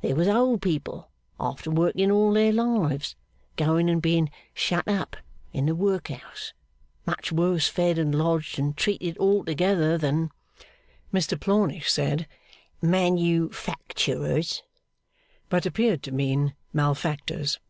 [0.00, 1.08] There was old people,
[1.38, 3.14] after working all their lives,
[3.54, 5.16] going and being shut up
[5.52, 6.52] in the workhouse,
[7.06, 10.32] much worse fed and lodged and treated altogether, than
[11.14, 12.26] Mr Plornish said
[12.82, 14.64] manufacturers,
[15.48, 17.60] but appeared to mean malefactors.